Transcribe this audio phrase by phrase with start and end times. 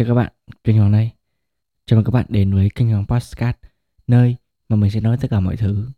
[0.00, 0.32] Chào các bạn,
[0.64, 1.10] kênh Hoàng đây.
[1.86, 3.56] Chào mừng các bạn đến với kênh Hoàng Podcast,
[4.06, 4.36] nơi
[4.68, 5.88] mà mình sẽ nói tất cả mọi thứ.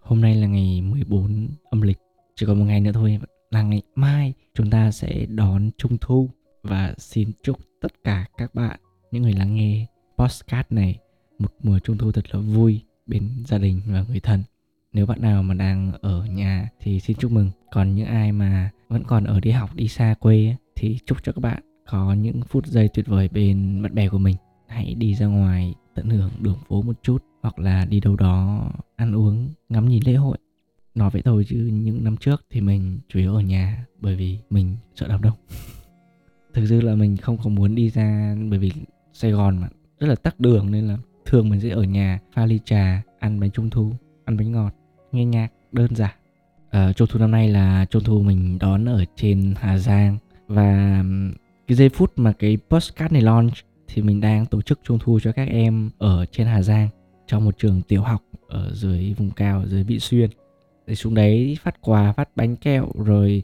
[0.00, 1.98] Hôm nay là ngày 14 âm lịch,
[2.36, 3.18] chỉ còn một ngày nữa thôi
[3.50, 6.30] là ngày mai chúng ta sẽ đón Trung Thu
[6.62, 9.86] và xin chúc tất cả các bạn, những người lắng nghe
[10.18, 10.98] podcast này
[11.38, 14.42] một mùa Trung Thu thật là vui bên gia đình và người thân
[14.96, 17.50] nếu bạn nào mà đang ở nhà thì xin chúc mừng.
[17.70, 21.32] Còn những ai mà vẫn còn ở đi học, đi xa quê thì chúc cho
[21.32, 24.36] các bạn có những phút giây tuyệt vời bên bạn bè của mình.
[24.68, 28.68] Hãy đi ra ngoài tận hưởng đường phố một chút, hoặc là đi đâu đó
[28.96, 30.38] ăn uống, ngắm nhìn lễ hội.
[30.94, 34.38] Nói vậy thôi chứ những năm trước thì mình chủ yếu ở nhà bởi vì
[34.50, 35.36] mình sợ đám đông.
[36.54, 38.72] Thực sự là mình không có muốn đi ra bởi vì
[39.12, 39.68] sài gòn mà
[40.00, 43.40] rất là tắc đường nên là thường mình sẽ ở nhà pha ly trà, ăn
[43.40, 43.92] bánh trung thu,
[44.24, 44.74] ăn bánh ngọt
[45.16, 46.14] nghe nhạc đơn giản.
[46.70, 50.18] Ờ, à, trung thu năm nay là trung thu mình đón ở trên hà giang.
[50.48, 51.04] Và
[51.66, 53.54] cái giây phút mà cái postcard này launch
[53.88, 56.88] thì mình đang tổ chức trung thu cho các em ở trên hà giang
[57.26, 60.30] trong một trường tiểu học ở dưới vùng cao dưới vị xuyên.
[60.86, 63.42] Để xuống đấy phát quà phát bánh kẹo rồi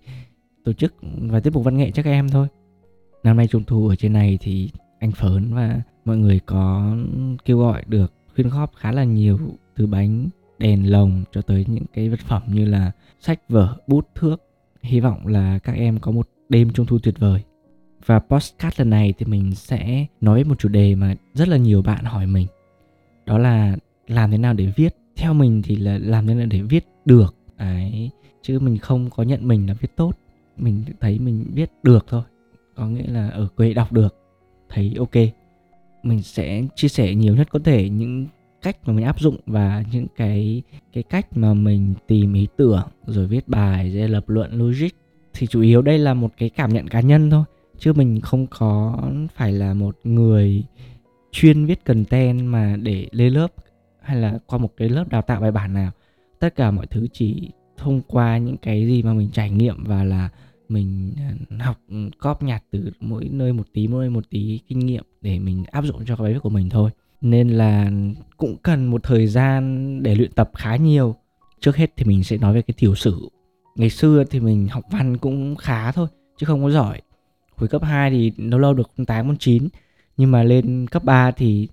[0.65, 2.47] tổ chức và tiếp tục văn nghệ cho các em thôi.
[3.25, 6.95] Năm nay trung thu ở trên này thì anh phớn và mọi người có
[7.45, 9.39] kêu gọi được khuyên góp khá là nhiều
[9.77, 10.29] từ bánh
[10.63, 14.37] đèn lồng cho tới những cái vật phẩm như là sách vở, bút, thước.
[14.83, 17.43] Hy vọng là các em có một đêm trung thu tuyệt vời.
[18.07, 21.83] Và postcard lần này thì mình sẽ nói một chủ đề mà rất là nhiều
[21.83, 22.47] bạn hỏi mình.
[23.27, 23.77] Đó là
[24.09, 24.97] làm thế nào để viết?
[25.17, 27.35] Theo mình thì là làm thế nào để viết được?
[27.59, 28.11] Đấy,
[28.43, 30.13] chứ mình không có nhận mình là viết tốt.
[30.57, 32.23] Mình thấy mình viết được thôi.
[32.75, 34.17] Có nghĩa là ở quê đọc được.
[34.69, 35.15] Thấy ok.
[36.03, 38.27] Mình sẽ chia sẻ nhiều nhất có thể những
[38.63, 42.89] cách mà mình áp dụng và những cái cái cách mà mình tìm ý tưởng,
[43.07, 44.89] rồi viết bài, rồi lập luận logic.
[45.33, 47.45] Thì chủ yếu đây là một cái cảm nhận cá nhân thôi,
[47.79, 49.03] chứ mình không có
[49.35, 50.65] phải là một người
[51.33, 53.53] chuyên viết content mà để lên lớp
[54.01, 55.91] hay là qua một cái lớp đào tạo bài bản nào.
[56.39, 60.05] Tất cả mọi thứ chỉ thông qua những cái gì mà mình trải nghiệm và
[60.05, 60.29] là
[60.69, 61.35] mình à,
[61.65, 61.81] học,
[62.19, 65.65] cóp nhặt từ mỗi nơi một tí, mỗi nơi một tí kinh nghiệm để mình
[65.71, 66.91] áp dụng cho cái bài viết của mình thôi
[67.23, 67.91] nên là
[68.37, 71.17] cũng cần một thời gian để luyện tập khá nhiều.
[71.61, 73.29] Trước hết thì mình sẽ nói về cái tiểu sử.
[73.77, 77.01] Ngày xưa thì mình học văn cũng khá thôi, chứ không có giỏi.
[77.57, 79.69] Hồi cấp 2 thì lâu lâu được 8 môn 9
[80.17, 81.69] nhưng mà lên cấp 3 thì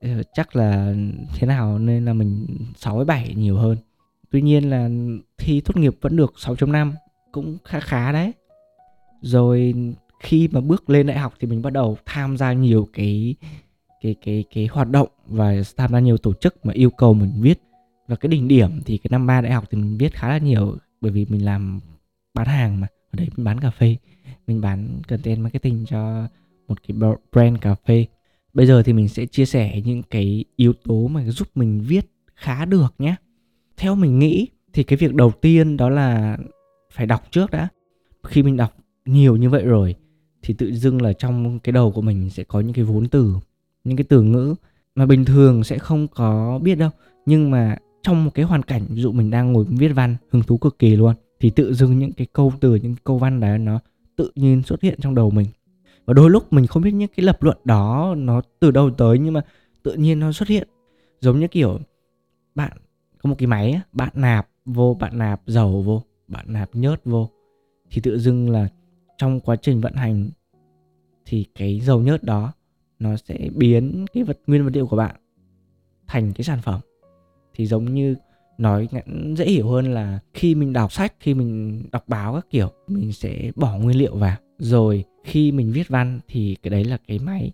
[0.00, 0.94] ờ, chắc là
[1.34, 3.76] thế nào nên là mình 6 với 7 nhiều hơn.
[4.30, 4.88] Tuy nhiên là
[5.38, 6.92] thi tốt nghiệp vẫn được 6.5
[7.32, 8.32] cũng khá khá đấy.
[9.22, 9.74] Rồi
[10.20, 13.34] khi mà bước lên đại học thì mình bắt đầu tham gia nhiều cái
[14.00, 17.32] cái cái cái hoạt động và tham gia nhiều tổ chức mà yêu cầu mình
[17.40, 17.60] viết.
[18.08, 20.38] Và cái đỉnh điểm thì cái năm ba đại học thì mình viết khá là
[20.38, 21.80] nhiều, bởi vì mình làm
[22.34, 23.96] bán hàng mà, ở đấy mình bán cà phê.
[24.46, 26.28] Mình bán content marketing cho
[26.68, 26.96] một cái
[27.32, 28.06] brand cà phê.
[28.54, 32.10] Bây giờ thì mình sẽ chia sẻ những cái yếu tố mà giúp mình viết
[32.34, 33.14] khá được nhé.
[33.76, 36.38] Theo mình nghĩ thì cái việc đầu tiên đó là
[36.92, 37.68] phải đọc trước đã.
[38.22, 39.94] Khi mình đọc nhiều như vậy rồi
[40.42, 43.34] thì tự dưng là trong cái đầu của mình sẽ có những cái vốn từ
[43.88, 44.54] những cái từ ngữ
[44.94, 46.90] mà bình thường sẽ không có biết đâu.
[47.26, 50.42] Nhưng mà trong một cái hoàn cảnh, ví dụ mình đang ngồi viết văn, hứng
[50.42, 53.58] thú cực kỳ luôn, thì tự dưng những cái câu từ, những câu văn đấy
[53.58, 53.80] nó
[54.16, 55.46] tự nhiên xuất hiện trong đầu mình.
[56.04, 59.18] Và đôi lúc mình không biết những cái lập luận đó, nó từ đâu tới,
[59.18, 59.40] nhưng mà
[59.82, 60.68] tự nhiên nó xuất hiện.
[61.20, 61.78] Giống như kiểu,
[62.54, 62.72] bạn,
[63.22, 67.28] có một cái máy bạn nạp vô, bạn nạp dầu vô, bạn nạp nhớt vô,
[67.90, 68.68] thì tự dưng là
[69.18, 70.30] trong quá trình vận hành,
[71.26, 72.52] thì cái dầu nhớt đó
[72.98, 75.16] nó sẽ biến cái vật, nguyên vật liệu của bạn
[76.06, 76.80] thành cái sản phẩm.
[77.54, 78.14] Thì giống như
[78.58, 78.88] nói
[79.36, 83.12] dễ hiểu hơn là khi mình đọc sách, khi mình đọc báo các kiểu, mình
[83.12, 84.36] sẽ bỏ nguyên liệu vào.
[84.58, 87.52] Rồi khi mình viết văn thì cái đấy là cái máy,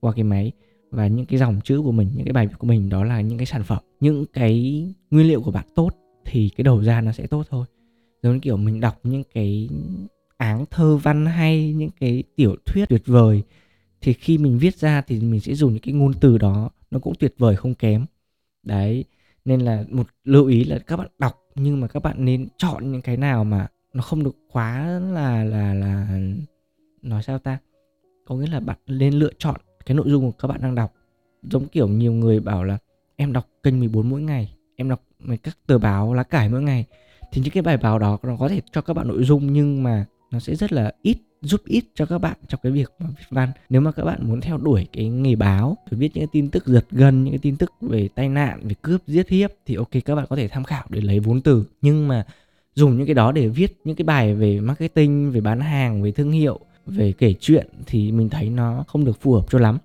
[0.00, 0.52] qua cái máy.
[0.90, 3.20] Và những cái dòng chữ của mình, những cái bài viết của mình, đó là
[3.20, 3.82] những cái sản phẩm.
[4.00, 5.90] Những cái nguyên liệu của bạn tốt
[6.24, 7.66] thì cái đầu ra nó sẽ tốt thôi.
[8.22, 9.68] Giống như kiểu mình đọc những cái
[10.36, 13.42] áng thơ văn hay, những cái tiểu thuyết tuyệt vời
[14.04, 16.98] thì khi mình viết ra thì mình sẽ dùng những cái ngôn từ đó, nó
[16.98, 18.06] cũng tuyệt vời không kém.
[18.62, 19.04] Đấy,
[19.44, 22.92] nên là một lưu ý là các bạn đọc nhưng mà các bạn nên chọn
[22.92, 26.20] những cái nào mà nó không được quá là là là,
[27.02, 27.58] nói sao ta?
[28.24, 30.94] Có nghĩa là bạn nên lựa chọn cái nội dung của các bạn đang đọc.
[31.42, 32.78] Giống kiểu nhiều người bảo là
[33.16, 35.02] em đọc kênh 14 mỗi ngày, em đọc
[35.42, 36.84] các tờ báo lá cải mỗi ngày.
[37.32, 39.82] Thì những cái bài báo đó nó có thể cho các bạn nội dung nhưng
[39.82, 43.06] mà nó sẽ rất là ít giúp ít cho các bạn trong cái việc mà
[43.18, 43.48] viết văn.
[43.70, 46.66] Nếu mà các bạn muốn theo đuổi cái nghề báo viết những cái tin tức
[46.66, 49.90] giật gân, những cái tin tức về tai nạn, về cướp, giết hiếp thì ok,
[50.04, 51.64] các bạn có thể tham khảo để lấy vốn từ.
[51.82, 52.26] Nhưng mà
[52.74, 56.12] dùng những cái đó để viết những cái bài về marketing, về bán hàng, về
[56.12, 59.78] thương hiệu, về kể chuyện thì mình thấy nó không được phù hợp cho lắm.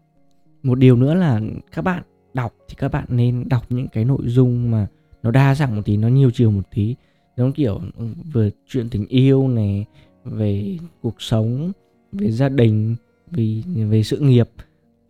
[0.63, 1.41] Một điều nữa là
[1.71, 2.03] các bạn
[2.33, 4.87] đọc thì các bạn nên đọc những cái nội dung mà
[5.23, 6.95] nó đa dạng một tí, nó nhiều chiều một tí.
[7.37, 9.85] Giống kiểu ừ, vừa chuyện tình yêu này
[10.25, 11.71] về cuộc sống,
[12.11, 12.95] về gia đình,
[13.31, 14.49] về về sự nghiệp.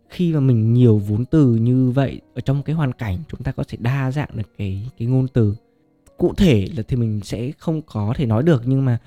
[0.08, 3.52] Khi mà mình nhiều vốn từ như vậy, ở trong cái hoàn cảnh chúng ta
[3.52, 5.54] có thể đa dạng được cái cái ngôn từ.
[6.18, 8.98] Cụ thể là thì mình sẽ không có thể nói được, nhưng mà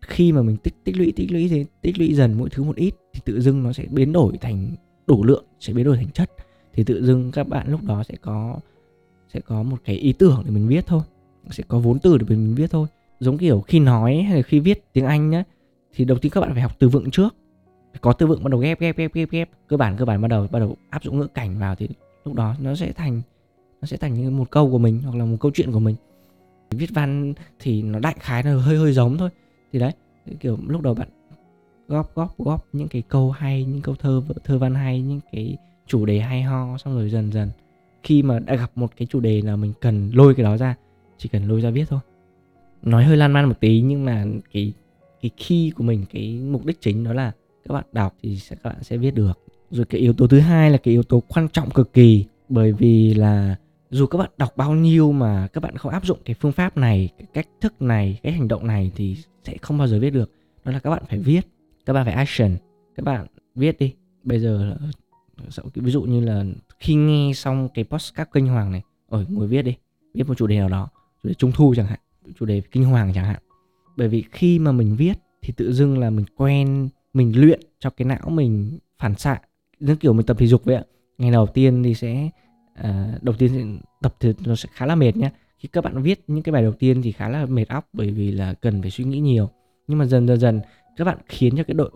[0.00, 2.76] khi mà mình tích tích lũy tích lũy thì tích lũy dần mỗi thứ một
[2.76, 4.70] ít thì tự dưng nó sẽ biến đổi thành
[5.06, 6.30] đủ lượng, sẽ biến đổi thành chất.
[6.72, 8.60] Thì tự dưng các bạn lúc đó sẽ có
[9.34, 11.02] sẽ có một cái ý tưởng để mình viết thôi,
[11.50, 12.86] sẽ có vốn từ để mình viết thôi
[13.20, 15.44] giống kiểu khi nói hay là khi viết tiếng anh nhá,
[15.94, 17.36] thì đầu tiên các bạn phải học từ vựng trước.
[18.00, 19.50] Có từ vựng, bắt đầu ghép ghép ghép ghép ghép.
[19.68, 21.88] Cơ bản cơ bản bắt đầu bắt đầu áp dụng ngữ cảnh vào thì
[22.24, 23.22] lúc đó nó sẽ thành,
[23.80, 25.96] nó sẽ thành một câu của mình hoặc là một câu chuyện của mình.
[26.70, 29.30] Viết văn thì nó đại khái là hơi hơi giống thôi.
[29.72, 29.92] Thì đấy,
[30.40, 31.08] kiểu lúc đầu bạn
[31.88, 35.56] góp góp góp những cái câu hay, những câu thơ thơ văn hay, những cái
[35.86, 37.50] chủ đề hay ho, xong rồi dần dần
[38.02, 40.74] khi mà đã gặp một cái chủ đề là mình cần lôi cái đó ra,
[41.18, 42.00] chỉ cần lôi ra viết thôi
[42.82, 44.72] nói hơi lan man một tí, nhưng mà cái
[45.22, 47.32] cái key của mình, cái mục đích chính đó là
[47.68, 49.38] các bạn đọc thì sẽ, các bạn sẽ viết được.
[49.70, 52.72] Rồi cái yếu tố thứ hai là cái yếu tố quan trọng cực kỳ, bởi
[52.72, 53.56] vì là
[53.90, 56.76] dù các bạn đọc bao nhiêu mà các bạn không áp dụng cái phương pháp
[56.76, 60.10] này, cái cách thức này, cái hành động này thì sẽ không bao giờ viết
[60.10, 60.32] được.
[60.64, 61.40] Đó là các bạn phải viết,
[61.86, 62.56] các bạn phải action.
[62.96, 63.94] Các bạn viết đi.
[64.22, 64.76] Bây giờ
[65.74, 66.44] ví dụ như là
[66.78, 69.76] khi nghe xong cái podcast kinh hoàng này ở ngồi viết đi,
[70.14, 70.88] viết một chủ đề nào đó,
[71.22, 71.98] chủ đề trung thu chẳng hạn
[72.38, 73.42] chủ đề kinh hoàng chẳng hạn.
[73.96, 77.90] Bởi vì khi mà mình viết thì tự dưng là mình quen mình luyện cho
[77.90, 79.38] cái não mình phản xạ.
[79.80, 80.84] Giống kiểu mình tập thể dục vậy ạ.
[81.18, 82.30] Ngày đầu tiên thì sẽ
[82.80, 86.24] uh, đầu tiên tập thì nó sẽ khá là mệt nhé khi các bạn viết
[86.26, 88.90] những cái bài đầu tiên thì khá là mệt óc bởi vì là cần phải
[88.90, 89.48] suy nghĩ nhiều.
[89.86, 90.60] Nhưng mà dần dần dần
[90.96, 91.90] các bạn khiến cho cái độ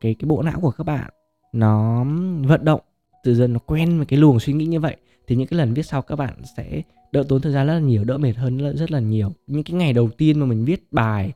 [0.00, 1.10] cái cái bộ não của các bạn
[1.52, 2.04] nó
[2.42, 2.80] vận động
[3.24, 4.96] từ dần nó quen với cái luồng suy nghĩ như vậy
[5.26, 6.82] thì những cái lần viết sau các bạn sẽ
[7.12, 9.32] đỡ tốn thời gian rất là nhiều, đỡ mệt hơn rất là nhiều.
[9.46, 11.32] Những cái ngày đầu tiên mà mình viết bài,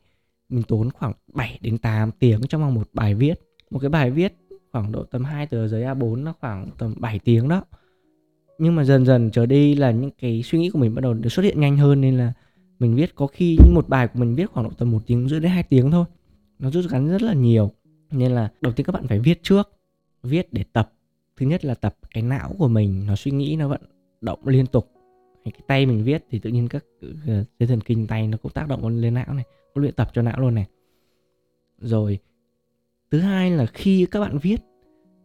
[0.49, 3.33] mình tốn khoảng 7 đến 8 tiếng trong vòng một bài viết.
[3.69, 4.33] Một cái bài viết
[4.71, 7.63] khoảng độ tầm 2 tờ giấy A4 nó khoảng tầm 7 tiếng đó.
[8.57, 11.13] Nhưng mà dần dần trở đi là những cái suy nghĩ của mình bắt đầu
[11.13, 12.33] được xuất hiện nhanh hơn nên là
[12.79, 15.39] mình viết có khi một bài của mình viết khoảng độ tầm một tiếng rưỡi
[15.39, 16.05] đến hai tiếng thôi.
[16.59, 17.71] Nó rút ngắn rất là nhiều.
[18.11, 19.69] Nên là đầu tiên các bạn phải viết trước,
[20.23, 20.93] viết để tập.
[21.37, 23.81] Thứ nhất là tập cái não của mình, nó suy nghĩ nó vận
[24.21, 24.91] động liên tục
[25.45, 28.51] cái tay mình viết thì tự nhiên các ờ, dây thần kinh tay nó cũng
[28.51, 29.43] tác động lên não này
[29.73, 30.65] có luyện tập cho não luôn này.
[31.79, 32.19] Rồi,
[33.11, 34.57] thứ hai là khi các bạn viết,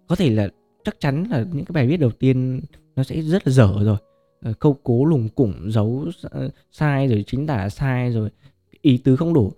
[0.07, 0.49] có thể là
[0.85, 2.61] chắc chắn là những cái bài viết đầu tiên
[2.97, 3.97] nó sẽ rất là dở rồi.
[4.41, 8.31] Ờ, câu cố, lùng củng, giấu ờ, sai rồi, chính tả sai rồi,
[8.81, 9.53] ý tứ không đủ.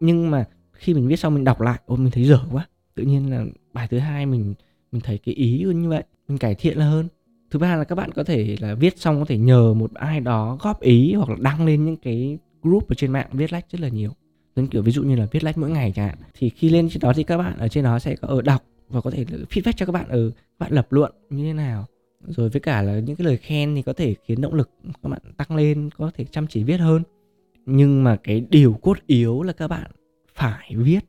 [0.00, 2.68] Nhưng mà khi mình viết xong mình đọc lại ôi mình thấy dở quá.
[2.94, 4.54] Tự nhiên là bài thứ hai mình
[4.92, 7.08] mình thấy cái ý như vậy, mình cải thiện là hơn
[7.50, 10.20] thứ ba là các bạn có thể là viết xong có thể nhờ một ai
[10.20, 13.70] đó góp ý hoặc là đăng lên những cái group ở trên mạng viết lách
[13.70, 14.10] rất là nhiều.
[14.56, 16.18] Giống kiểu ví dụ như là viết lách mỗi ngày chẳng hạn.
[16.34, 18.62] Thì khi lên trên đó thì các bạn ở trên đó sẽ có ở đọc
[18.88, 21.86] và có thể feedback cho các bạn ờ, ở bạn lập luận như thế nào.
[22.26, 24.70] Rồi với cả là những cái lời khen thì có thể khiến động lực
[25.02, 27.02] các bạn tăng lên, có thể chăm chỉ viết hơn.
[27.66, 29.90] Nhưng mà cái điều cốt yếu là các bạn
[30.34, 31.00] phải viết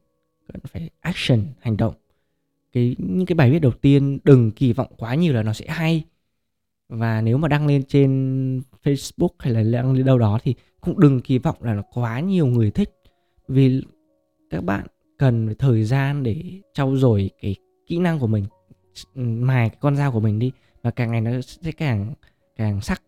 [0.54, 1.94] cần phải action, hành động.
[2.74, 5.66] Cái, những cái bài viết đầu tiên đừng kỳ vọng quá nhiều là nó sẽ
[5.68, 6.04] hay
[6.92, 11.00] và nếu mà đăng lên trên Facebook hay là đăng lên đâu đó thì cũng
[11.00, 12.90] đừng kỳ vọng là nó quá nhiều người thích.
[13.48, 13.82] Vì
[14.50, 16.44] các bạn cần thời gian để
[16.74, 17.56] trau dồi cái
[17.88, 18.46] kỹ năng của mình
[19.16, 20.52] mài cái con dao của mình đi.
[20.84, 22.14] Và càng ngày nó sẽ càng
[22.56, 23.02] càng sắc.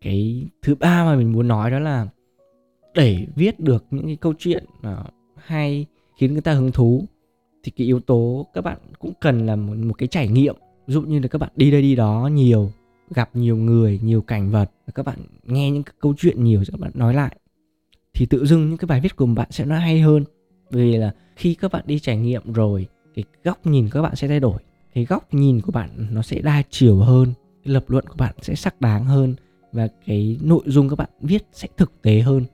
[0.00, 2.08] Cái thứ ba mà mình muốn nói đó là
[2.94, 5.04] để viết được những cái câu chuyện ờ,
[5.36, 7.04] hay khiến người ta hứng thú
[7.62, 10.56] thì cái yếu tố các bạn cũng cần là một, một cái trải nghiệm.
[10.86, 12.70] Ví dụ như là các bạn đi đây đi đó nhiều
[13.14, 16.80] gặp nhiều người, nhiều cảnh vật các bạn nghe những cái câu chuyện nhiều các
[16.80, 17.36] bạn nói lại,
[18.14, 20.24] thì tự dưng những cái bài viết của bạn sẽ nó hay hơn.
[20.70, 24.28] Vì là khi các bạn đi trải nghiệm rồi, cái góc nhìn các bạn sẽ
[24.28, 24.58] thay đổi,
[24.94, 27.32] cái góc nhìn của bạn nó sẽ đa chiều hơn,
[27.64, 29.34] cái lập luận của bạn sẽ sắc đáng hơn,
[29.72, 32.44] và cái nội dung các bạn viết sẽ thực tế hơn.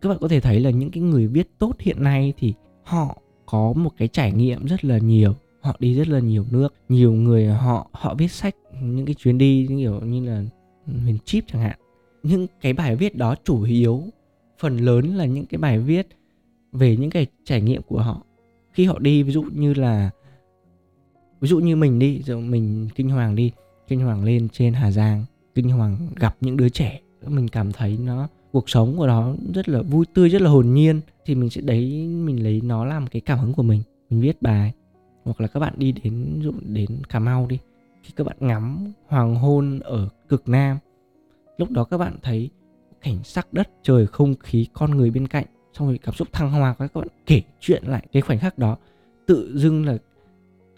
[0.00, 3.18] Các bạn có thể thấy là những cái người viết tốt hiện nay thì họ
[3.46, 7.12] có một cái trải nghiệm rất là nhiều họ đi rất là nhiều nước, nhiều
[7.12, 10.44] người họ họ viết sách, những cái chuyến đi những kiểu như là
[10.86, 11.78] ừ, huyền chip chẳng hạn.
[12.22, 14.02] Những cái bài viết đó chủ yếu,
[14.58, 16.08] phần lớn là những cái bài viết
[16.72, 18.22] về những cái trải nghiệm của họ.
[18.72, 20.10] Khi họ đi, ví dụ như là,
[21.40, 23.52] ví dụ như mình đi, rồi mình kinh hoàng đi,
[23.88, 27.98] kinh hoàng lên trên hà giang, kinh hoàng gặp những đứa trẻ, mình cảm thấy
[28.04, 31.50] nó, cuộc sống của nó rất là vui, tươi, rất là hồn nhiên, thì mình
[31.50, 33.82] sẽ đấy, mình lấy nó làm cái cảm hứng của mình.
[34.10, 34.72] Mình viết bài
[35.24, 37.58] hoặc là các bạn đi đến dụ đến cà mau đi,
[38.02, 40.78] khi các bạn ngắm hoàng hôn ở cực nam,
[41.58, 42.50] lúc đó các bạn thấy
[43.00, 46.50] cảnh sắc đất, trời, không khí, con người bên cạnh, xong rồi cảm xúc thăng
[46.50, 48.76] hoa các bạn kể chuyện lại cái khoảnh khắc đó.
[49.26, 49.96] Tự dưng là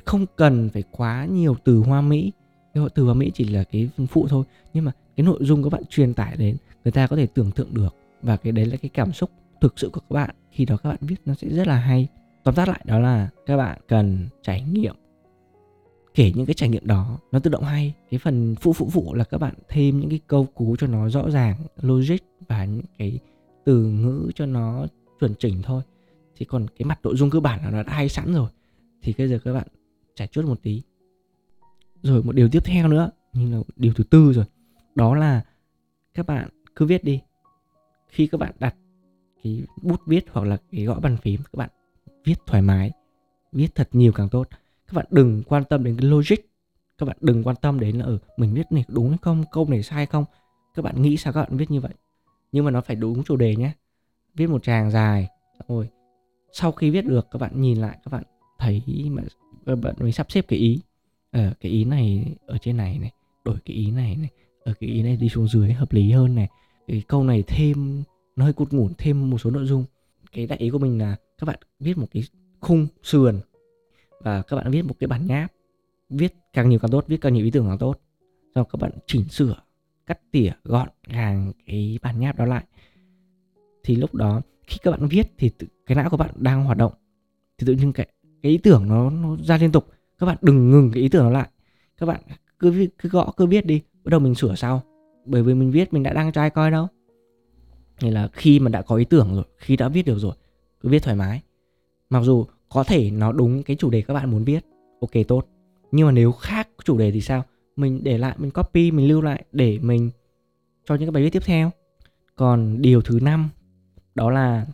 [0.05, 2.33] không cần phải quá nhiều từ hoa mỹ,
[2.75, 5.73] cái từ hoa mỹ chỉ là cái phụ thôi, nhưng mà cái nội dung các
[5.73, 7.95] bạn truyền tải đến, người ta có thể tưởng tượng được.
[8.23, 10.31] Và cái đấy là cái cảm xúc thực sự của các bạn.
[10.51, 12.09] Khi đó các bạn viết nó sẽ rất là hay
[12.45, 14.95] tóm tắt lại đó là các bạn cần trải nghiệm.
[16.15, 17.95] Kể những cái trải nghiệm đó, nó tự động hay.
[18.11, 21.09] Cái phần phụ phụ phụ là các bạn thêm những cái câu cú cho nó
[21.09, 23.19] rõ ràng, logic và những cái
[23.65, 24.87] từ ngữ cho nó
[25.21, 25.83] chuẩn chỉnh thôi.
[26.37, 28.51] Thì còn cái mặt nội dung cơ bản là nó đã hay sẵn rồi.
[29.03, 29.67] Thì bây giờ các bạn
[30.15, 30.83] trải chuốt một tí.
[32.03, 34.45] Rồi một điều tiếp theo nữa nhưng là điều thứ tư rồi.
[34.95, 35.45] Đó là
[36.15, 37.21] các bạn cứ viết đi.
[38.09, 38.77] Khi các bạn đặt
[39.43, 41.71] cái bút viết hoặc là cái gõ bàn phím, các bạn
[42.25, 42.91] viết thoải mái
[43.53, 44.49] viết thật nhiều càng tốt.
[44.87, 46.37] Các bạn đừng quan tâm đến cái logic
[46.99, 49.45] các bạn đừng quan tâm đến là ở ừ, mình viết này đúng hay không
[49.53, 50.25] câu này sai không.
[50.75, 51.93] Các bạn nghĩ sao các bạn viết như vậy?
[52.53, 53.73] Nhưng mà nó phải đúng chủ đề nhé.
[54.35, 55.29] Viết một tràng dài
[55.69, 55.89] rồi
[56.53, 58.23] sau khi viết được các bạn nhìn lại các bạn
[58.59, 59.23] thấy mà
[59.67, 60.81] các bạn mới sắp xếp cái ý.
[61.31, 63.11] Ở ờ, cái ý này ở trên này này
[63.45, 64.31] đổi cái ý này này
[64.65, 66.49] ở cái ý này đi xuống dưới hợp lý hơn này.
[66.87, 68.03] Cái câu này thêm
[68.37, 69.85] nó hơi cụt ngủn thêm một số nội dung.
[70.33, 72.23] Cái đại ý của mình là các bạn viết một cái
[72.61, 73.41] khung sườn
[74.21, 75.53] và các bạn viết một cái bản nháp
[76.11, 78.01] viết càng nhiều càng tốt viết càng nhiều ý tưởng càng tốt.
[78.55, 79.57] Sau các bạn chỉnh sửa
[80.07, 82.65] cắt tỉa gọn gàng cái bản nháp đó lại.
[83.83, 86.79] Thì lúc đó khi các bạn viết thì tự cái não của bạn đang hoạt
[86.79, 86.93] động.
[87.59, 88.09] Thì tự nhiên cái,
[88.43, 89.91] cái ý tưởng nó, nó ra liên tục.
[90.19, 91.49] Các bạn đừng ngừng cái ý tưởng nó lại.
[91.99, 92.21] Các bạn
[92.59, 93.83] cứ cứ gõ cứ viết đi.
[94.05, 94.83] Bắt đầu mình sửa sau.
[95.25, 96.87] Bởi vì mình viết mình đã đăng cho ai coi đâu.
[97.99, 100.35] Thì là khi mà đã có ý tưởng rồi khi đã viết được rồi
[100.85, 101.43] cứ viết thoải mái.
[102.11, 104.65] Mặc dù có thể nó đúng cái chủ đề các bạn muốn viết
[105.01, 105.47] ok tốt.
[105.93, 107.45] Nhưng mà nếu khác chủ đề thì sao?
[107.77, 110.11] Mình để lại mình copy mình lưu lại để mình
[110.85, 111.71] cho những cái bài viết tiếp theo.
[112.37, 113.49] Còn điều thứ năm
[114.15, 114.67] đó là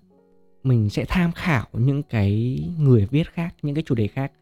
[0.63, 4.33] mình sẽ tham khảo những cái người viết khác những cái chủ đề khác.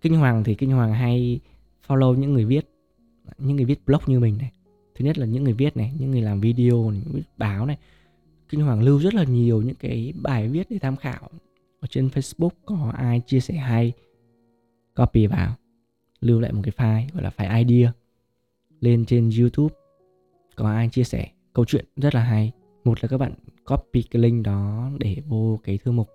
[0.00, 1.40] Kinh hoàng thì kinh hoàng hay
[1.86, 2.68] follow những người viết
[3.38, 4.50] những người viết blog như mình này.
[4.94, 7.66] Thứ nhất là những người viết này những người làm video này, những viết báo
[7.66, 7.78] này
[8.48, 11.30] kinh hoàng lưu rất là nhiều những cái bài viết để tham khảo.
[11.80, 13.92] Ở trên facebook có ai chia sẻ hay,
[14.96, 15.54] copy vào,
[16.20, 17.92] lưu lại một cái file, gọi là file idea
[18.80, 19.74] lên trên youtube
[20.56, 22.52] có ai chia sẻ câu chuyện rất là hay.
[22.84, 23.34] Một là các bạn
[23.64, 26.08] copy cái link đó để vô cái thư mục.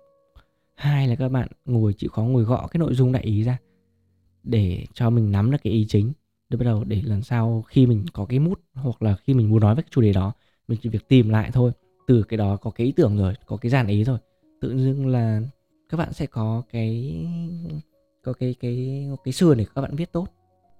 [0.74, 3.58] Hai là các bạn ngồi chịu khó ngồi gõ cái nội dung đại ý ra
[4.42, 6.12] để cho mình nắm được cái ý chính.
[6.48, 9.50] Để bắt đầu để lần sau khi mình có cái mút hoặc là khi mình
[9.50, 10.32] muốn nói về cái chủ đề đó,
[10.68, 11.72] mình chỉ việc tìm lại thôi
[12.06, 14.18] từ cái đó có cái ý tưởng rồi, có cái dàn ý rồi
[14.60, 15.40] tự dưng là
[15.88, 17.26] các bạn sẽ có cái
[18.22, 20.28] có cái cái cái sườn để các bạn viết tốt.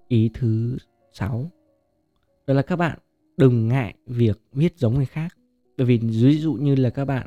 [0.08, 0.76] Ý thứ
[1.12, 1.46] sáu.
[2.46, 2.98] Đó là các bạn
[3.36, 5.36] đừng ngại việc viết giống người khác.
[5.76, 7.26] Bởi vì ví dụ như là các bạn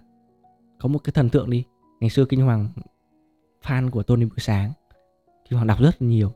[0.79, 1.63] có một cái thần tượng đi.
[1.99, 2.69] Ngày xưa kinh hoàng
[3.63, 4.71] fan của Tony buổi sáng,
[5.49, 6.31] kinh hoàng đọc rất là nhiều.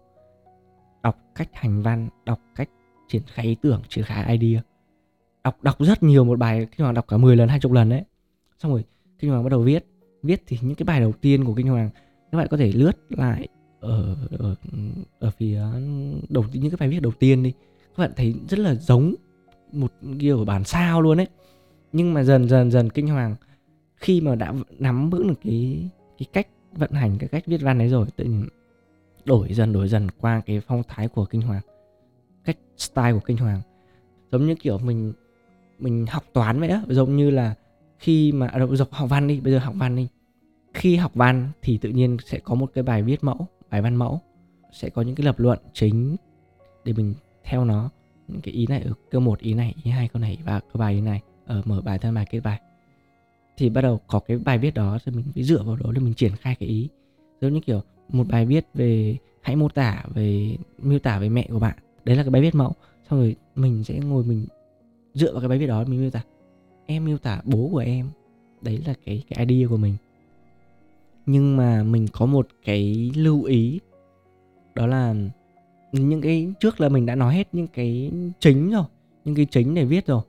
[1.03, 2.69] Đọc cách hành văn, đọc cách
[3.07, 4.61] triển khai ý tưởng, triển khai idea
[5.49, 7.89] đọc đọc rất nhiều một bài kinh hoàng đọc cả 10 lần, hai chục lần
[7.89, 8.03] đấy.
[8.59, 8.83] Xong rồi
[9.19, 9.85] kinh hoàng bắt đầu viết.
[10.23, 11.89] Viết thì những cái bài đầu tiên của kinh hoàng,
[12.31, 13.47] các bạn có thể lướt lại
[13.79, 14.55] ở ở
[15.19, 15.61] ở phía
[16.29, 17.53] đầu, những cái bài viết đầu tiên đi.
[17.95, 19.15] Các bạn thấy rất là giống
[19.71, 21.27] một kiểu bản sao luôn đấy
[21.91, 23.35] nhưng mà dần dần dần kinh hoàng
[23.95, 27.79] khi mà đã nắm vững được cái cái cách vận hành, cái cách viết văn
[27.79, 28.47] ấy rồi, tự nhiên
[29.25, 31.61] đổi dần đổi dần qua cái phong thái của kinh hoàng,
[32.43, 33.61] cách style của kinh hoàng.
[34.31, 35.13] Giống như kiểu mình
[35.79, 37.55] mình học toán vậy á giống như là
[37.99, 38.59] khi mà à,
[38.91, 40.07] học văn đi bây giờ học văn đi.
[40.73, 43.95] Khi học văn thì tự nhiên sẽ có một cái bài viết mẫu bài văn
[43.95, 44.21] mẫu.
[44.71, 46.15] Sẽ có những cái lập luận chính
[46.85, 47.89] để mình theo nó.
[48.27, 50.79] Những cái ý này ở câu một ý này ý hai câu này và câu
[50.79, 51.21] bài ý này.
[51.45, 52.59] Ở mở bài thân bài kết bài.
[53.57, 56.01] Thì bắt đầu có cái bài viết đó thì mình mới dựa vào đó để
[56.01, 56.89] mình triển khai cái ý.
[57.41, 61.47] Giống như kiểu một bài viết về hãy mô tả về miêu tả về mẹ
[61.51, 61.77] của bạn.
[62.05, 62.73] Đấy là cái bài viết mẫu.
[63.09, 64.45] Xong rồi mình sẽ ngồi mình
[65.13, 66.21] dựa vào cái bài viết đó, mình miêu tả,
[66.85, 68.09] em miêu tả bố của em,
[68.61, 69.95] đấy là cái cái idea của mình.
[71.25, 73.79] Nhưng mà mình có một cái lưu ý,
[74.75, 75.15] đó là
[75.91, 78.83] những cái, trước là mình đã nói hết những cái chính rồi,
[79.25, 80.21] những cái chính để viết rồi.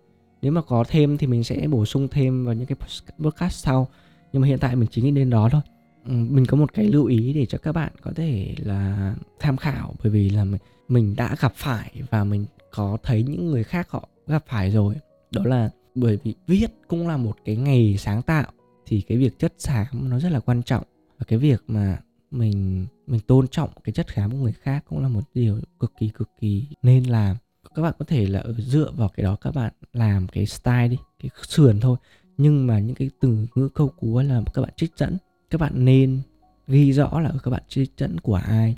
[0.43, 2.77] Nếu mà có thêm thì mình sẽ bổ sung thêm vào những cái
[3.19, 3.89] podcast sau,
[4.33, 5.61] nhưng mà hiện tại mình chỉ nghĩ đến đó thôi.
[6.05, 9.57] Ừ, mình có một cái lưu ý để cho các bạn có thể là tham
[9.57, 10.47] khảo, bởi vì là
[10.89, 14.95] mình đã gặp phải và mình có thấy những người khác họ gặp phải rồi.
[15.31, 18.53] Đó là bởi vì viết cũng là một cái nghề sáng tạo,
[18.87, 20.85] thì cái việc chất xám nó rất là quan trọng.
[21.19, 21.99] Và cái việc mà
[22.31, 25.93] mình mình tôn trọng cái chất khám của người khác cũng là một điều cực
[25.99, 27.37] kỳ cực kỳ nên làm.
[27.75, 30.99] Các bạn có thể là dựa vào cái đó các bạn làm cái style đi,
[31.23, 31.97] cái sườn thôi.
[32.37, 35.17] Nhưng mà những cái từ ngữ câu cú là các bạn trích dẫn.
[35.51, 36.21] Các bạn nên
[36.67, 38.77] ghi rõ là các bạn trích dẫn của ai.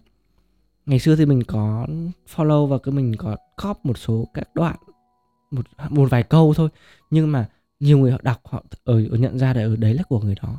[0.87, 1.87] Ngày xưa thì mình có
[2.35, 4.77] follow và cứ mình có copy một số các đoạn
[5.53, 6.69] một một vài câu thôi.
[7.11, 7.49] Nhưng mà
[7.81, 10.35] nhiều người họ đọc họ ở, ở nhận ra là ở đấy là của người
[10.43, 10.59] đó.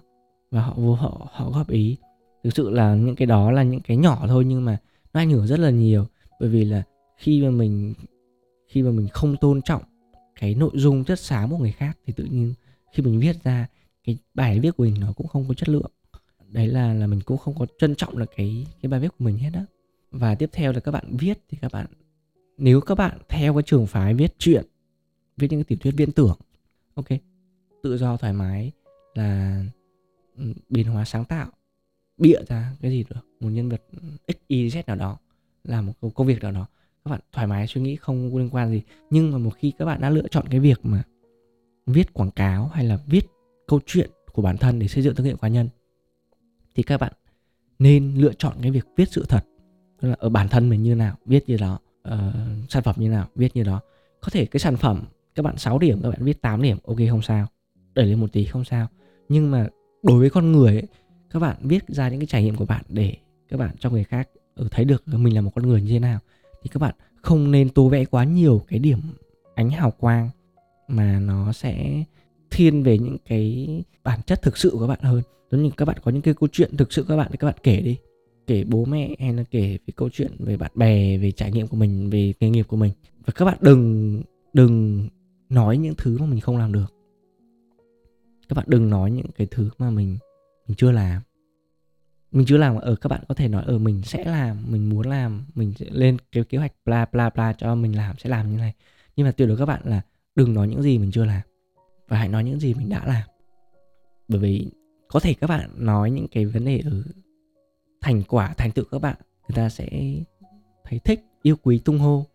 [0.52, 1.98] Và họ vô họ họ góp ý.
[2.44, 4.78] Thực sự là những cái đó là những cái nhỏ thôi nhưng mà
[5.14, 6.06] nó ảnh hưởng rất là nhiều.
[6.40, 6.84] Bởi vì là
[7.18, 7.94] khi mà mình
[8.68, 9.84] khi mà mình không tôn trọng
[10.40, 12.54] cái nội dung chất xám của người khác thì tự nhiên
[12.92, 13.68] khi mình viết ra
[14.04, 15.92] cái bài viết của mình nó cũng không có chất lượng.
[16.48, 19.26] Đấy là là mình cũng không có trân trọng là cái cái bài viết của
[19.26, 19.66] mình hết á.
[20.12, 21.86] Và tiếp theo là các bạn viết thì các bạn
[22.58, 24.66] nếu các bạn theo cái trường phái viết truyện
[25.38, 26.38] viết những cái tiểu thuyết viễn tưởng.
[26.96, 27.08] Ok.
[27.84, 28.72] Tự do thoải mái
[29.14, 29.64] là
[30.38, 31.48] ừ, biến hóa sáng tạo.
[32.18, 33.82] Bịa ra cái gì được một nhân vật
[34.28, 35.18] x y z nào đó
[35.64, 36.66] làm một công việc nào đó.
[37.06, 38.82] Các bạn thoải mái suy nghĩ không liên quan gì.
[39.10, 41.04] Nhưng mà một khi các bạn đã lựa chọn cái việc mà
[41.86, 43.26] viết quảng cáo hay là viết
[43.68, 45.70] câu chuyện của bản thân để xây dựng thương hiệu cá nhân
[46.76, 47.14] thì các bạn
[47.80, 49.46] nên lựa chọn cái việc viết sự thật.
[50.02, 52.14] Tức là ở bản thân mình như nào viết như đó uh,
[52.70, 53.82] sản phẩm như nào viết như đó.
[54.22, 55.04] Có thể cái sản phẩm
[55.36, 57.48] các bạn 6 điểm các bạn viết 8 điểm ok không sao.
[57.94, 58.88] Đẩy lên một tí không sao.
[59.30, 59.68] Nhưng mà
[60.04, 60.88] đối với con người ấy,
[61.30, 63.16] các bạn viết ra những cái trải nghiệm của bạn để
[63.50, 66.00] các bạn cho người khác ừ, thấy được mình là một con người như thế
[66.00, 66.20] nào
[66.64, 69.00] thì các bạn không nên tô vẽ quá nhiều cái điểm
[69.56, 70.30] ánh hào quang
[70.88, 72.04] mà nó sẽ
[72.52, 73.68] thiên về những cái
[74.04, 75.22] bản chất thực sự của các bạn hơn.
[75.52, 77.48] Giống như các bạn có những cái câu chuyện thực sự các bạn thì các
[77.48, 77.98] bạn kể đi.
[78.48, 81.68] Kể bố mẹ hay là kể về câu chuyện về bạn bè về trải nghiệm
[81.68, 82.92] của mình về nghề nghiệp của mình.
[83.26, 84.22] Và các bạn đừng
[84.54, 85.08] đừng
[85.54, 86.94] nói những thứ mà mình không làm được.
[88.50, 90.18] Các bạn đừng nói những cái thứ mà mình
[90.68, 91.22] mình chưa làm.
[92.32, 94.90] Mình chưa làm ở các bạn có thể nói ở ờ, mình sẽ làm mình
[94.90, 98.30] muốn làm mình sẽ lên cái kế hoạch bla bla bla cho mình làm sẽ
[98.30, 98.74] làm như này.
[99.16, 100.02] Nhưng mà tuyệt đối các bạn là
[100.36, 101.42] đừng nói những gì mình chưa làm
[102.08, 103.24] và hãy nói những gì mình đã làm.
[104.28, 104.72] Bởi vì
[105.08, 107.04] có thể các bạn nói những cái vấn đề ở
[108.02, 109.16] thành quả thành tựu các bạn
[109.50, 109.90] người ta sẽ
[110.84, 112.26] thấy thích yêu quý tung hô.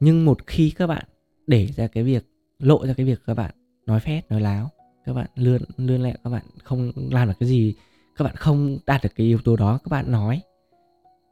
[0.00, 1.04] Nhưng một khi các bạn
[1.46, 3.54] để ra cái việc lộ ra cái việc các bạn
[3.86, 4.70] nói phét, nói láo,
[5.04, 7.74] các bạn lươn lươn lẹ các bạn không làm được cái gì,
[8.16, 10.40] các bạn không đạt được cái yếu tố đó, các bạn nói,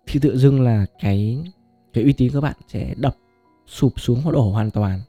[0.06, 1.38] thì tự dưng là cái
[1.92, 3.16] cái uy tín các bạn sẽ đập
[3.66, 5.00] sụp xuống hoặc đổ hoàn toàn.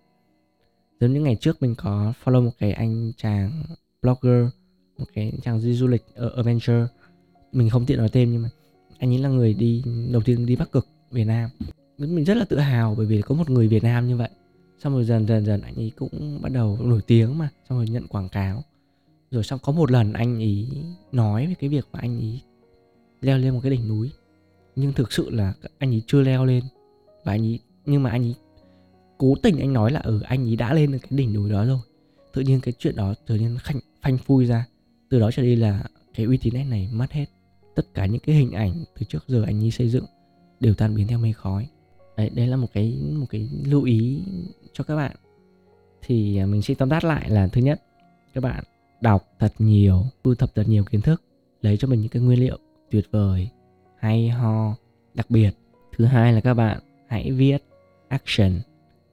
[1.00, 3.64] Giống như ngày trước mình có follow một cái anh chàng
[4.02, 4.46] blogger,
[4.98, 6.88] một cái chàng đi du lịch ở adventure
[7.52, 8.50] mình không tiện nói tên nhưng mà
[8.98, 11.50] anh ấy là người đi, đầu tiên đi bắc cực, việt nam.
[11.98, 14.30] Mình rất là tự hào bởi vì có một người việt nam như vậy
[14.84, 17.88] xong rồi dần dần dần anh ấy cũng bắt đầu nổi tiếng mà xong rồi
[17.88, 18.64] nhận quảng cáo.
[19.32, 20.68] Rồi xong có một lần anh ấy
[21.12, 22.42] nói về cái việc mà anh ấy
[23.22, 24.12] leo lên một cái đỉnh núi
[24.76, 26.64] nhưng thực sự là anh ấy chưa leo lên.
[27.24, 28.36] Và anh ấy nhưng mà anh ấy
[29.18, 31.50] cố tình anh nói là ở ừ, anh ấy đã lên được cái đỉnh núi
[31.50, 31.80] đó rồi.
[32.34, 34.66] Tự nhiên cái chuyện đó trở nên khanh, phanh phui ra.
[35.10, 37.26] Từ đó trở đi là cái uy tín này mất hết.
[37.76, 40.06] Tất cả những cái hình ảnh từ trước giờ anh ấy xây dựng
[40.60, 41.68] đều tan biến theo mây khói
[42.18, 44.24] đấy đấy là một cái một cái lưu ý
[44.74, 45.16] cho các bạn.
[46.02, 47.82] Thì à, mình sẽ tóm tắt lại là thứ nhất,
[48.34, 48.64] các bạn
[49.02, 51.22] đọc thật nhiều, thu thập thật nhiều kiến thức,
[51.62, 52.58] lấy cho mình những cái nguyên liệu
[52.92, 53.50] tuyệt vời,
[53.98, 54.76] hay ho.
[55.14, 55.52] Đặc biệt,
[55.98, 57.58] thứ hai là các bạn hãy viết
[58.08, 58.52] action.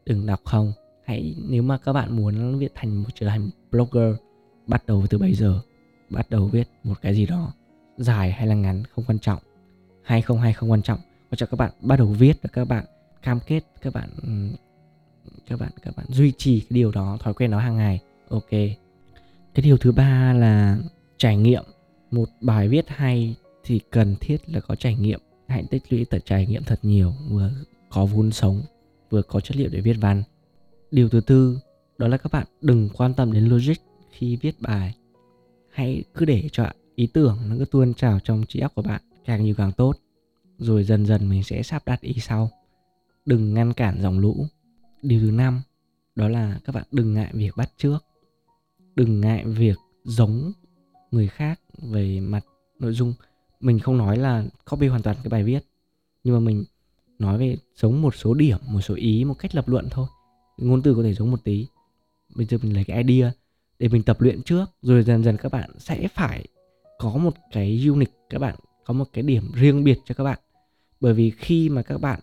[0.07, 0.73] Đừng đọc không.
[1.05, 4.15] Hãy, nếu mà các bạn muốn viết thành một, trở thành blogger,
[4.67, 5.61] bắt đầu từ bây giờ,
[6.11, 7.53] bắt đầu viết một cái gì đó
[7.97, 9.39] dài hay là ngắn không quan trọng.
[10.03, 10.99] Hay không hay không quan trọng
[11.31, 12.85] và cho các bạn bắt đầu viết và các bạn
[13.23, 14.57] cam kết, các bạn ừ,
[15.47, 18.01] các bạn các bạn duy trì cái điều đó, thói quen đó hàng ngày.
[18.29, 18.51] Ok.
[19.55, 20.79] Cái điều thứ ba là
[21.17, 21.65] trải nghiệm.
[22.11, 25.21] Một bài viết hay thì cần thiết là có trải nghiệm.
[25.49, 27.51] Hãy tích lũy tật trải nghiệm thật nhiều vừa
[27.91, 28.63] có vốn sống,
[29.11, 30.23] vừa có chất liệu để viết văn.
[30.91, 31.59] Điều thứ tư,
[31.99, 33.75] đó là các bạn đừng quan tâm đến logic
[34.11, 34.95] khi viết bài.
[35.71, 39.01] Hãy cứ để cho ý tưởng nó cứ tuôn trào trong trí óc của bạn,
[39.25, 39.93] càng nhiều càng tốt
[40.61, 42.51] rồi dần dần mình sẽ sắp đặt ý sau.
[43.27, 44.47] Đừng ngăn cản dòng lũ.
[45.03, 45.63] Điều thứ năm,
[46.15, 47.99] đó là các bạn đừng ngại việc bắt trước
[48.97, 50.53] đừng ngại việc giống
[51.11, 52.45] người khác về mặt
[52.79, 53.15] nội dung.
[53.61, 55.61] Mình không nói là copy hoàn toàn cái bài viết,
[56.25, 56.65] nhưng mà mình
[57.19, 60.07] nói về giống một số điểm, một số ý, một cách lập luận thôi.
[60.59, 61.67] Ngôn từ có thể giống một tí.
[62.35, 63.33] Bây giờ mình lấy cái idea
[63.79, 66.47] để mình tập luyện trước, rồi dần dần các bạn sẽ phải
[66.99, 70.39] có một cái unique các bạn có một cái điểm riêng biệt cho các bạn
[71.01, 72.21] bởi vì khi mà các bạn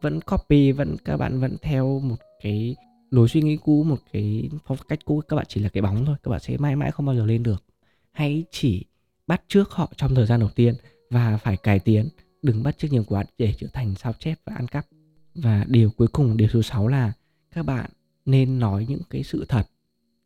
[0.00, 2.76] vẫn copy, vẫn, các bạn vẫn theo một cái
[3.10, 6.04] lối suy nghĩ cũ, một cái phong cách cũ, các bạn chỉ là cái bóng
[6.04, 7.64] thôi, các bạn sẽ mãi mãi không bao giờ lên được.
[8.12, 8.84] Hãy chỉ
[9.26, 10.74] bắt trước họ trong thời gian đầu tiên
[11.10, 12.08] và phải cải tiến,
[12.42, 14.86] đừng bắt trước nhiều quá để trở thành sao chép và ăn cắp.
[15.34, 17.12] Và điều cuối cùng, điều số 6 là
[17.50, 17.90] các bạn
[18.24, 19.66] nên nói những cái sự thật.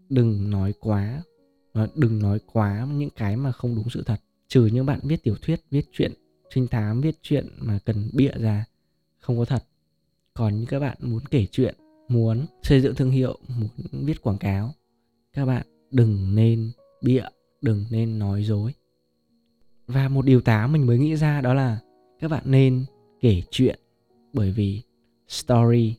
[0.09, 1.23] Đừng nói quá,
[1.95, 4.21] đừng nói quá những cái mà không đúng sự thật.
[4.49, 6.13] Trừ những bạn viết tiểu thuyết, viết chuyện
[6.57, 8.65] trinh thám viết chuyện mà cần bịa ra,
[9.19, 9.65] không có thật.
[10.35, 11.75] Còn như các bạn muốn kể chuyện,
[12.09, 13.69] muốn xây dựng thương hiệu, muốn
[14.05, 14.73] viết quảng cáo,
[15.33, 16.71] các bạn đừng nên
[17.03, 17.25] bịa,
[17.61, 18.73] đừng nên nói dối.
[19.87, 21.79] Và một điều tá mình mới nghĩ ra đó là
[22.21, 22.85] các bạn nên
[23.21, 23.79] kể chuyện,
[24.33, 24.83] bởi vì
[25.29, 25.95] story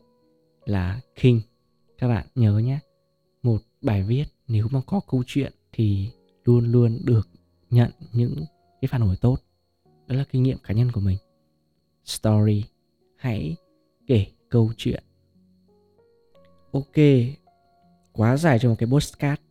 [0.66, 1.42] là king.
[1.98, 2.80] Các bạn nhớ nhé,
[3.44, 6.10] một bài viết nếu mà có câu chuyện thì
[6.46, 7.30] luôn luôn được
[7.70, 8.36] nhận những
[8.82, 9.38] cái phản hồi tốt
[10.08, 11.18] đó là kinh nghiệm cá nhân của mình.
[12.06, 12.64] Story.
[13.16, 13.56] Hãy
[14.08, 15.04] kể câu chuyện.
[16.72, 16.96] Ok,
[18.12, 19.42] quá dài cho một cái postcard.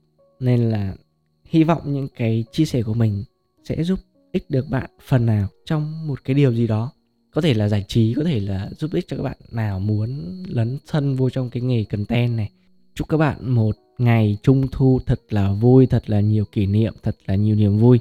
[0.40, 0.97] Nên là
[1.45, 3.25] hy vọng những cái chia sẻ của mình
[3.64, 3.99] sẽ giúp
[4.33, 6.92] ích được bạn phần nào trong một cái điều gì đó.
[7.31, 10.42] Có thể là giải trí, có thể là giúp ích cho các bạn nào muốn
[10.49, 12.51] lấn thân vô trong cái nghề content này.
[12.95, 16.95] Chúc các bạn một ngày trung thu thật là vui, thật là nhiều kỷ niệm,
[17.03, 17.99] thật là nhiều niềm vui.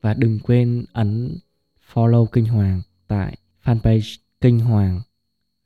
[0.00, 1.38] Và đừng quên ấn
[1.92, 5.00] follow kinh hoàng tại fanpage kinh hoàng,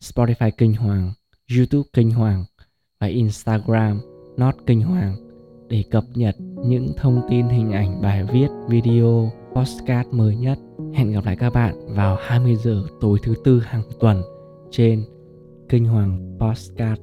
[0.00, 1.12] spotify kinh hoàng,
[1.56, 2.44] youtube kinh hoàng
[3.00, 4.00] và instagram
[4.36, 5.16] not kinh hoàng
[5.68, 10.58] để cập nhật những thông tin hình ảnh bài viết, video postcard mới nhất.
[10.94, 14.22] Hẹn gặp lại các bạn vào 20 giờ tối thứ tư hàng tuần
[14.70, 15.04] trên
[15.68, 17.02] kinh hoàng postcard